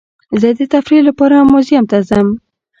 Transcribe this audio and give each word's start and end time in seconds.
زه 0.41 0.49
د 0.57 0.59
تفریح 0.73 1.01
لپاره 1.09 1.35
میوزیم 1.49 1.83
ته 1.91 1.97
ځم. 2.09 2.27